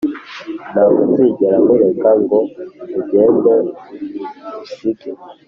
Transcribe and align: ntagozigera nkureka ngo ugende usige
ntagozigera 0.69 1.55
nkureka 1.63 2.09
ngo 2.21 2.39
ugende 2.99 3.51
usige 4.63 5.11